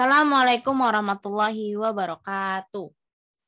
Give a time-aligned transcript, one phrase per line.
[0.00, 2.88] Assalamualaikum warahmatullahi wabarakatuh.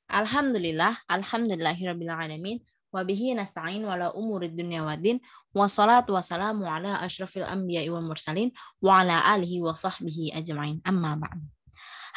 [0.04, 2.60] Alhamdulillah, alhamdulillahirrabbilalamin.
[2.92, 5.16] Wabihi nasta'in wala umurid dunya waddin.
[5.56, 8.52] Wassalatu wassalamu ala ashrafil anbiya wal mursalin.
[8.84, 10.84] Wa ala alihi wa sahbihi ajma'in.
[10.84, 11.40] Amma ba'd.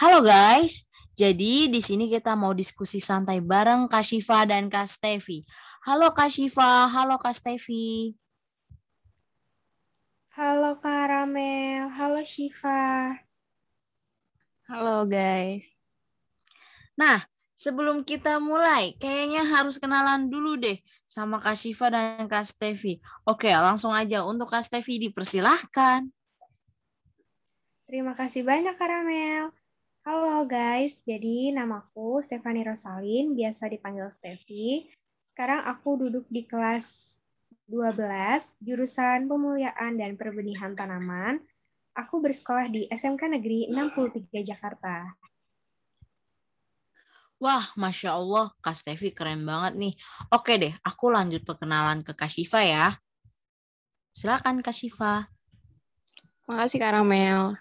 [0.03, 0.83] Halo guys,
[1.15, 5.47] jadi di sini kita mau diskusi santai bareng Kak Syifa dan Kak Stevi.
[5.87, 8.11] Halo Kak Syifa, halo Kak Stevi.
[10.35, 13.15] Halo Kak Ramel, halo Syifa.
[14.65, 15.61] Halo guys.
[16.97, 17.21] Nah,
[17.53, 22.97] sebelum kita mulai, kayaknya harus kenalan dulu deh sama Kak Syifa dan Kak Stevi.
[23.29, 26.09] Oke, langsung aja untuk Kak Stevi dipersilahkan.
[27.85, 29.53] Terima kasih banyak Kak Ramel.
[30.01, 34.89] Halo guys, jadi namaku Stefani Rosalin, biasa dipanggil Stevi.
[35.21, 37.21] Sekarang aku duduk di kelas
[37.69, 38.01] 12,
[38.65, 41.37] jurusan Pemuliaan dan Perbenihan Tanaman,
[41.95, 45.15] Aku bersekolah di SMK Negeri 63 Jakarta.
[47.39, 49.93] Wah, Masya Allah, Kak Stevi keren banget nih.
[50.31, 52.95] Oke deh, aku lanjut perkenalan ke Kak Syifa ya.
[54.11, 55.27] Silakan Kak Syifa.
[56.47, 57.55] Makasih Kak Ramel.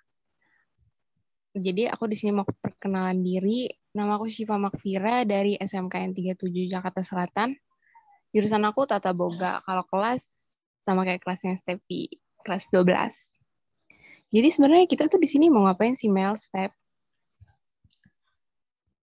[1.54, 3.70] Jadi aku di sini mau perkenalan diri.
[3.94, 7.54] Nama aku Syifa Makfira dari SMKN 37 Jakarta Selatan.
[8.34, 9.62] Jurusan aku Tata Boga.
[9.62, 10.26] Kalau kelas
[10.82, 12.10] sama kayak kelasnya Stevi,
[12.42, 13.33] kelas 12.
[14.34, 16.74] Jadi sebenarnya kita tuh di sini mau ngapain sih Mel, Step?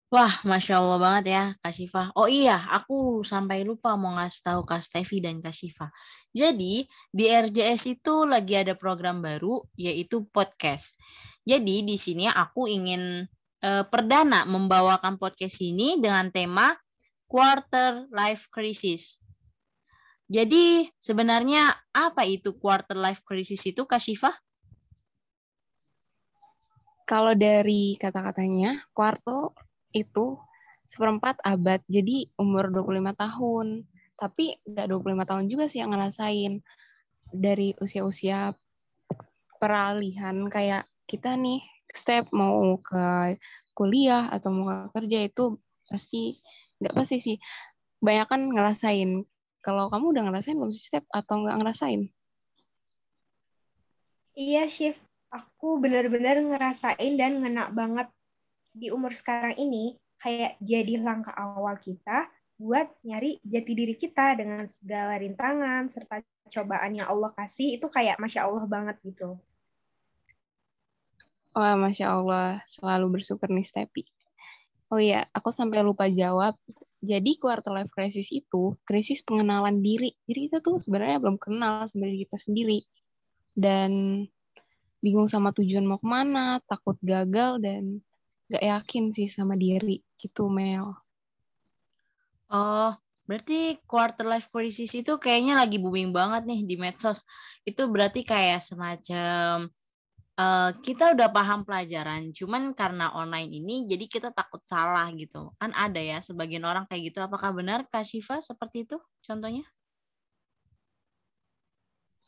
[0.10, 2.10] Wah, Masya Allah banget ya, Kak Syifa.
[2.18, 5.94] Oh iya, aku sampai lupa mau ngasih tahu Kak Stevi dan Kak Syifa.
[6.34, 6.82] Jadi,
[7.14, 10.98] di RJS itu lagi ada program baru, yaitu podcast.
[11.46, 13.22] Jadi, di sini aku ingin
[13.62, 16.74] eh, perdana membawakan podcast ini dengan tema
[17.30, 19.22] Quarter Life Crisis.
[20.26, 24.02] Jadi, sebenarnya apa itu Quarter Life Crisis itu, Kak?
[27.10, 29.58] Kalau dari kata-katanya, kuartal
[29.98, 30.38] itu
[30.86, 33.68] seperempat abad, jadi umur 25 tahun.
[34.14, 36.62] Tapi nggak 25 tahun juga sih yang ngerasain.
[37.34, 38.54] Dari usia-usia
[39.58, 41.66] peralihan kayak kita nih,
[41.98, 43.42] step mau ke
[43.74, 45.58] kuliah atau mau ke kerja itu
[45.90, 46.38] pasti,
[46.78, 47.38] nggak pasti sih.
[48.06, 49.26] Banyak kan ngerasain.
[49.66, 52.06] Kalau kamu udah ngerasain belum step atau nggak ngerasain?
[54.38, 58.10] Iya, Shift aku benar-benar ngerasain dan ngena banget
[58.74, 62.28] di umur sekarang ini kayak jadi langkah awal kita
[62.60, 66.20] buat nyari jati diri kita dengan segala rintangan serta
[66.52, 69.40] cobaan yang Allah kasih itu kayak masya Allah banget gitu.
[71.56, 74.04] Wah, masya Allah, selalu bersyukur nih Stepi.
[74.90, 76.58] Oh iya, aku sampai lupa jawab.
[77.00, 80.12] Jadi quarter life crisis itu krisis pengenalan diri.
[80.28, 82.84] Jadi kita tuh sebenarnya belum kenal sebenarnya kita sendiri.
[83.56, 84.24] Dan
[85.00, 88.04] bingung sama tujuan mau ke mana, takut gagal, dan
[88.52, 90.96] gak yakin sih sama diri gitu, Mel.
[92.50, 92.92] Oh,
[93.30, 97.22] berarti quarter life crisis itu kayaknya lagi booming banget nih di medsos.
[97.62, 99.70] Itu berarti kayak semacam
[100.40, 105.54] uh, kita udah paham pelajaran, cuman karena online ini jadi kita takut salah gitu.
[105.62, 107.22] Kan ada ya sebagian orang kayak gitu.
[107.22, 109.64] Apakah benar Kak Syifa seperti itu contohnya?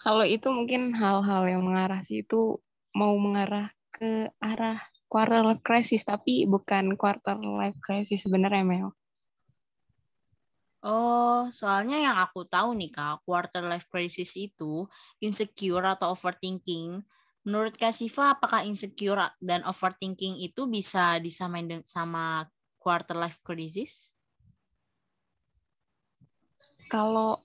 [0.01, 2.57] Kalau itu mungkin hal-hal yang mengarah sih itu
[2.97, 8.89] mau mengarah ke arah quarter life crisis tapi bukan quarter life crisis sebenarnya Mel.
[10.81, 14.89] Oh, soalnya yang aku tahu nih Kak, quarter life crisis itu
[15.22, 17.06] insecure atau overthinking.
[17.45, 22.50] Menurut Kak Siva, apakah insecure dan overthinking itu bisa disamain sama
[22.81, 24.09] quarter life crisis?
[26.89, 27.38] Kalau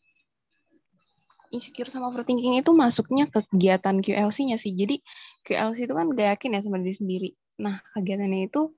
[1.54, 4.72] insecure sama overthinking itu masuknya ke kegiatan QLC-nya sih.
[4.74, 5.00] Jadi
[5.46, 7.30] QLC itu kan gak yakin ya sama diri sendiri.
[7.62, 8.74] Nah, kegiatannya itu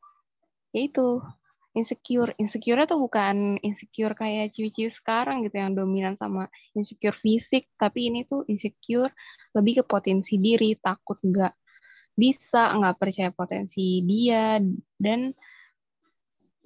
[0.72, 1.22] yaitu
[1.78, 2.34] insecure.
[2.36, 8.26] Insecure itu bukan insecure kayak ciwi-ciwi sekarang gitu yang dominan sama insecure fisik, tapi ini
[8.26, 9.12] tuh insecure
[9.54, 11.54] lebih ke potensi diri, takut nggak
[12.18, 14.58] bisa, nggak percaya potensi dia
[14.98, 15.30] dan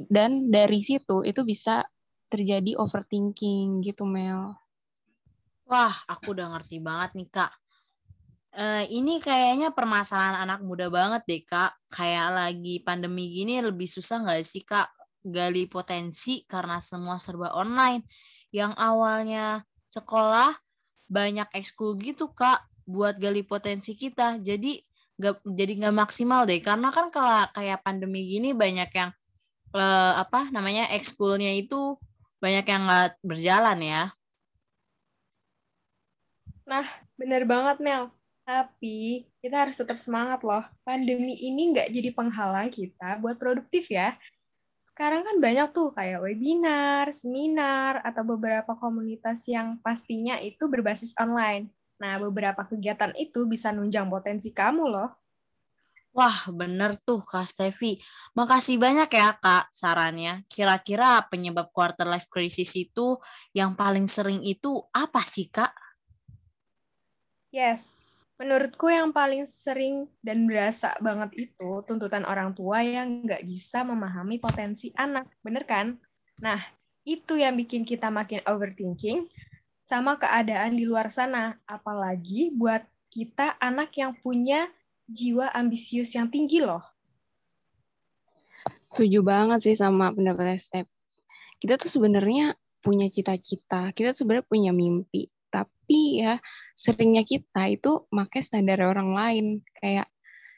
[0.00, 1.84] dan dari situ itu bisa
[2.32, 4.56] terjadi overthinking gitu Mel.
[5.72, 7.52] Wah, aku udah ngerti banget nih, Kak.
[8.52, 11.72] Uh, ini kayaknya permasalahan anak muda banget deh, Kak.
[11.88, 14.92] Kayak lagi pandemi gini lebih susah nggak sih, Kak,
[15.24, 18.04] gali potensi karena semua serba online.
[18.52, 20.52] Yang awalnya sekolah,
[21.08, 24.44] banyak ekskul gitu, Kak, buat gali potensi kita.
[24.44, 24.76] Jadi
[25.16, 26.60] nggak jadi nggak maksimal deh.
[26.60, 29.08] Karena kan kalau kayak pandemi gini banyak yang
[29.72, 31.96] uh, apa namanya ekskulnya itu
[32.44, 34.12] banyak yang nggak berjalan ya.
[36.72, 36.88] Nah,
[37.20, 38.08] bener banget Mel.
[38.48, 40.64] Tapi kita harus tetap semangat loh.
[40.88, 44.16] Pandemi ini nggak jadi penghalang kita buat produktif ya.
[44.88, 51.68] Sekarang kan banyak tuh kayak webinar, seminar, atau beberapa komunitas yang pastinya itu berbasis online.
[52.00, 55.12] Nah, beberapa kegiatan itu bisa nunjang potensi kamu loh.
[56.12, 58.00] Wah, bener tuh Kak Stevi.
[58.36, 60.44] Makasih banyak ya Kak sarannya.
[60.48, 63.16] Kira-kira penyebab quarter life crisis itu
[63.56, 65.72] yang paling sering itu apa sih Kak?
[67.52, 67.84] Yes,
[68.40, 74.40] menurutku yang paling sering dan berasa banget itu tuntutan orang tua yang nggak bisa memahami
[74.40, 75.28] potensi anak.
[75.44, 76.00] Bener kan?
[76.40, 76.56] Nah,
[77.04, 79.28] itu yang bikin kita makin overthinking
[79.84, 81.60] sama keadaan di luar sana.
[81.68, 84.72] Apalagi buat kita anak yang punya
[85.04, 86.80] jiwa ambisius yang tinggi loh.
[88.96, 90.88] Setuju banget sih sama pendapat Step.
[91.60, 95.28] Kita tuh sebenarnya punya cita-cita, kita tuh sebenarnya punya mimpi.
[95.52, 96.40] Tapi ya
[96.72, 99.46] seringnya kita itu pakai standar orang lain.
[99.76, 100.08] Kayak,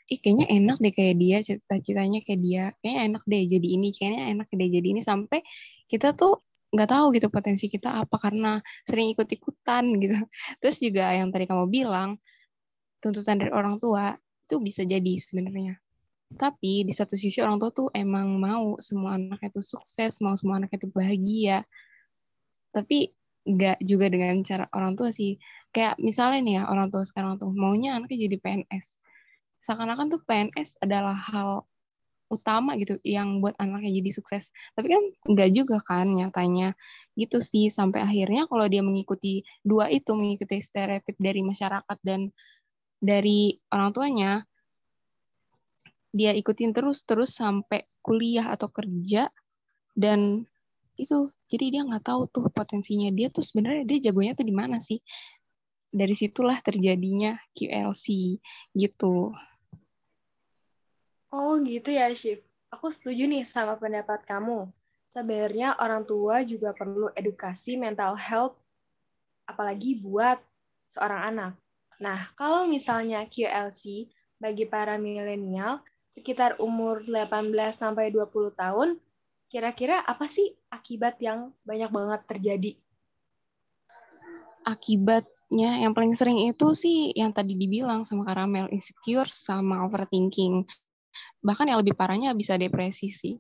[0.07, 2.65] ih kayaknya enak deh kayak dia, cita-citanya kayak dia.
[2.81, 5.01] Kayaknya enak deh jadi ini, kayaknya enak deh jadi ini.
[5.03, 5.43] Sampai
[5.91, 6.41] kita tuh
[6.75, 10.17] nggak tahu gitu potensi kita apa karena sering ikut-ikutan gitu.
[10.63, 12.19] Terus juga yang tadi kamu bilang,
[12.99, 14.15] tuntutan dari orang tua
[14.47, 15.79] itu bisa jadi sebenarnya.
[16.35, 20.59] Tapi di satu sisi orang tua tuh emang mau semua anak itu sukses, mau semua
[20.59, 21.63] anak itu bahagia.
[22.75, 23.14] Tapi
[23.45, 25.37] nggak juga dengan cara orang tua sih.
[25.75, 28.97] Kayak misalnya nih ya orang tua sekarang tuh maunya anaknya jadi PNS.
[29.65, 31.65] Seakan-akan tuh PNS adalah hal
[32.33, 34.51] utama gitu yang buat anaknya jadi sukses.
[34.73, 36.73] Tapi kan nggak juga kan nyatanya
[37.15, 42.33] gitu sih sampai akhirnya kalau dia mengikuti dua itu mengikuti stereotip dari masyarakat dan
[42.99, 44.33] dari orang tuanya
[46.15, 49.29] dia ikutin terus terus sampai kuliah atau kerja
[49.99, 50.47] dan
[50.95, 54.79] itu jadi dia nggak tahu tuh potensinya dia tuh sebenarnya dia jagonya tuh di mana
[54.79, 55.03] sih?
[55.95, 58.39] Dari situlah terjadinya QLC
[58.75, 59.31] gitu.
[61.35, 62.43] Oh gitu ya Shif
[62.75, 64.67] aku setuju nih sama pendapat kamu.
[65.07, 68.59] Sebenarnya orang tua juga perlu edukasi mental health
[69.47, 70.43] apalagi buat
[70.91, 71.53] seorang anak.
[72.03, 74.11] Nah, kalau misalnya QLC
[74.43, 75.79] bagi para milenial
[76.11, 78.99] sekitar umur 18 sampai 20 tahun,
[79.55, 82.73] kira-kira apa sih akibat yang banyak banget terjadi?
[84.67, 90.67] Akibatnya yang paling sering itu sih yang tadi dibilang sama Karamel, insecure sama overthinking.
[91.39, 93.39] Bahkan yang lebih parahnya bisa depresi sih.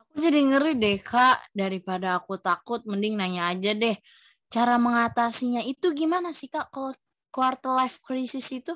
[0.00, 1.52] Aku jadi ngeri deh, Kak.
[1.52, 4.00] Daripada aku takut, mending nanya aja deh
[4.46, 6.94] cara mengatasinya itu gimana sih kak kalau
[7.34, 8.74] quarter life crisis itu?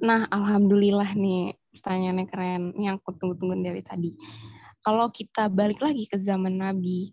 [0.00, 2.62] Nah, alhamdulillah nih pertanyaannya keren.
[2.76, 4.10] Yang aku tunggu-tunggu dari tadi.
[4.80, 7.12] Kalau kita balik lagi ke zaman Nabi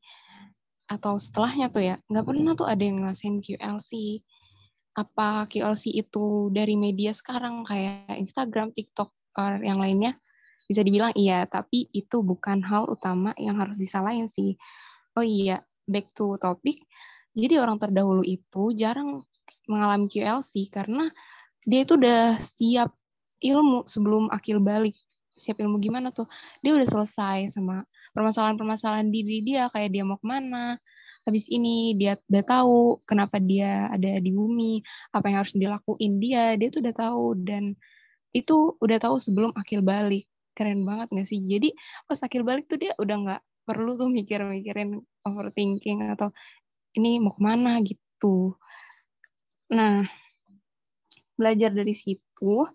[0.88, 4.24] atau setelahnya tuh ya, nggak pernah tuh ada yang ngerasain QLC.
[4.96, 10.18] Apa QLC itu dari media sekarang kayak Instagram, TikTok, or yang lainnya?
[10.66, 14.56] Bisa dibilang iya, tapi itu bukan hal utama yang harus disalahin sih.
[15.14, 16.84] Oh iya, back to topic,
[17.38, 19.22] jadi orang terdahulu itu jarang
[19.70, 21.14] mengalami QLC karena
[21.62, 22.97] dia itu udah siap
[23.42, 24.98] ilmu sebelum akil balik.
[25.38, 26.26] Siap ilmu gimana tuh?
[26.66, 27.86] Dia udah selesai sama
[28.18, 30.82] permasalahan-permasalahan diri dia, kayak dia mau ke mana,
[31.28, 34.82] habis ini dia udah tahu kenapa dia ada di bumi,
[35.14, 37.78] apa yang harus dilakuin dia, dia tuh udah tahu dan
[38.34, 40.26] itu udah tahu sebelum akil balik.
[40.58, 41.38] Keren banget gak sih?
[41.46, 41.70] Jadi
[42.10, 46.34] pas akil balik tuh dia udah nggak perlu tuh mikir-mikirin overthinking atau
[46.98, 48.58] ini mau ke mana gitu.
[49.70, 50.08] Nah,
[51.38, 52.66] belajar dari situ,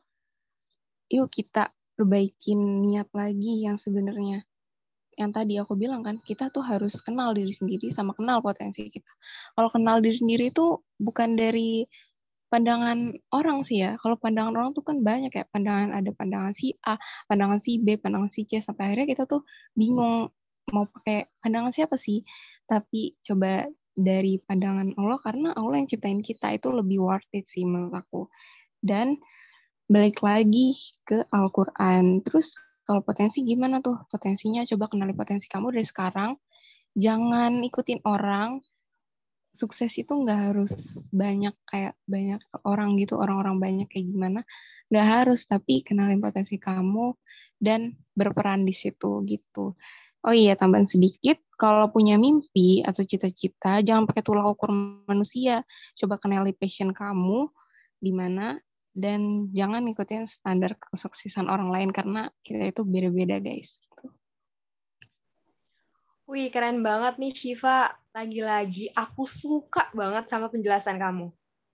[1.13, 4.43] yuk kita perbaikin niat lagi yang sebenarnya
[5.21, 9.13] yang tadi aku bilang kan kita tuh harus kenal diri sendiri sama kenal potensi kita.
[9.53, 11.85] Kalau kenal diri sendiri itu bukan dari
[12.49, 14.01] pandangan orang sih ya.
[14.01, 15.45] Kalau pandangan orang tuh kan banyak ya.
[15.53, 16.97] Pandangan ada pandangan si A,
[17.29, 19.45] pandangan si B, pandangan si C sampai akhirnya kita tuh
[19.77, 20.33] bingung
[20.71, 22.23] mau pakai pandangan siapa sih
[22.71, 27.67] tapi coba dari pandangan Allah karena Allah yang ciptain kita itu lebih worth it sih
[27.67, 28.31] menurut aku
[28.79, 29.19] dan
[29.93, 30.73] balik lagi
[31.05, 32.25] ke Al-Quran.
[32.25, 32.57] Terus
[32.89, 34.01] kalau potensi gimana tuh?
[34.09, 36.33] Potensinya coba kenali potensi kamu dari sekarang.
[36.97, 38.65] Jangan ikutin orang.
[39.53, 40.73] Sukses itu nggak harus
[41.13, 44.41] banyak kayak banyak orang gitu orang-orang banyak kayak gimana.
[44.89, 47.13] Nggak harus tapi kenalin potensi kamu
[47.61, 49.77] dan berperan di situ gitu.
[50.23, 54.71] Oh iya, tambahan sedikit, kalau punya mimpi atau cita-cita, jangan pakai tulang ukur
[55.05, 55.67] manusia.
[55.99, 57.51] Coba kenali passion kamu
[57.99, 58.55] di mana
[58.93, 63.83] dan jangan ikutin standar kesuksesan orang lain karena kita itu beda-beda, guys.
[66.33, 67.93] Wih, keren banget nih Shiva.
[68.13, 71.33] Lagi-lagi aku suka banget sama penjelasan kamu.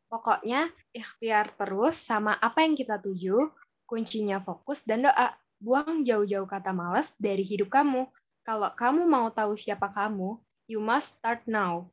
[0.08, 3.52] Pokoknya ikhtiar terus sama apa yang kita tuju,
[3.84, 5.36] kuncinya fokus dan doa.
[5.58, 8.06] Buang jauh-jauh kata males dari hidup kamu.
[8.46, 10.38] Kalau kamu mau tahu siapa kamu,
[10.70, 11.90] you must start now.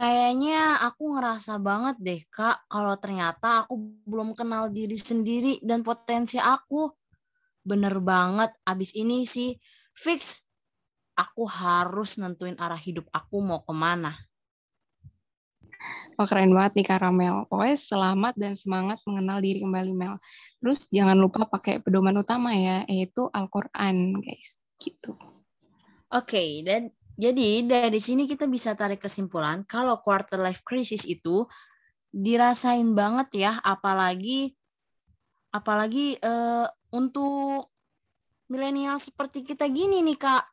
[0.00, 6.40] Kayaknya aku ngerasa banget deh, Kak, kalau ternyata aku belum kenal diri sendiri dan potensi
[6.40, 6.88] aku.
[7.60, 9.52] Bener banget, abis ini sih
[9.92, 10.40] fix
[11.12, 14.16] aku harus nentuin arah hidup aku mau ke mana.
[16.16, 17.44] Oh, keren banget nih Karamel.
[17.52, 20.16] Pokoknya selamat dan semangat mengenal diri kembali, Mel.
[20.64, 24.56] Terus jangan lupa pakai pedoman utama ya, yaitu Al-Quran, guys.
[24.80, 25.12] Gitu.
[25.12, 26.88] Oke, okay, dan
[27.20, 31.44] jadi dari sini kita bisa tarik kesimpulan kalau quarter life crisis itu
[32.08, 34.56] dirasain banget ya, apalagi
[35.52, 36.64] apalagi uh,
[36.96, 37.68] untuk
[38.48, 40.48] milenial seperti kita gini nih kak.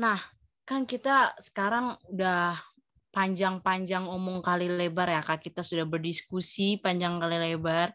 [0.00, 0.18] Nah
[0.64, 2.58] kan kita sekarang udah
[3.14, 5.44] panjang-panjang omong kali lebar ya kak.
[5.44, 7.92] Kita sudah berdiskusi panjang kali lebar.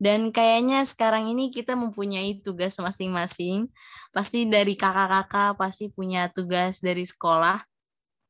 [0.00, 3.68] Dan kayaknya sekarang ini kita mempunyai tugas masing-masing.
[4.16, 7.60] Pasti dari kakak-kakak pasti punya tugas dari sekolah.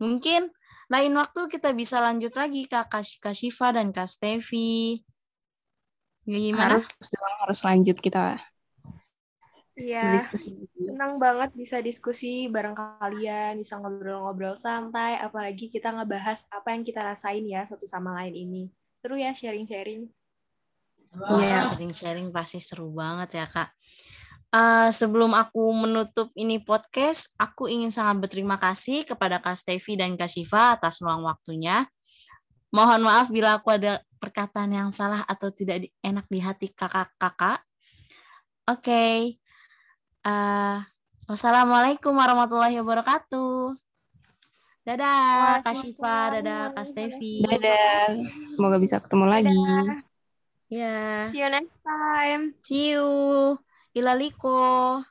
[0.03, 0.50] Mungkin
[0.91, 2.91] lain waktu kita bisa lanjut lagi Kak,
[3.31, 4.99] Shiva dan Kak Stevi.
[6.27, 6.83] Gimana?
[6.83, 6.91] Harus,
[7.47, 8.43] harus lanjut kita.
[9.79, 10.21] Iya,
[10.77, 17.00] senang banget bisa diskusi bareng kalian, bisa ngobrol-ngobrol santai, apalagi kita ngebahas apa yang kita
[17.00, 18.62] rasain ya satu sama lain ini.
[19.00, 20.11] Seru ya sharing-sharing.
[21.11, 23.75] Iya, sharing-sharing pasti seru banget ya, Kak.
[24.50, 30.19] Uh, sebelum aku menutup ini podcast, aku ingin sangat berterima kasih kepada Kak Stevi dan
[30.19, 31.87] Kak Shiva atas ruang waktunya.
[32.71, 37.62] Mohon maaf bila aku ada perkataan yang salah atau tidak enak di hati kakak-kakak.
[38.71, 38.83] Oke.
[38.83, 39.19] Okay.
[40.23, 40.83] Uh,
[41.26, 43.75] wassalamualaikum warahmatullahi wabarakatuh.
[44.87, 46.38] Dadah, Kak Shiva.
[46.38, 47.47] Dadah, Kak Stevi.
[47.47, 48.19] Dadah.
[48.50, 50.10] Semoga bisa ketemu Dadah.
[50.71, 51.29] Ya.
[51.33, 52.55] See you next time.
[52.62, 53.59] See you.
[53.95, 55.03] Ilaliko.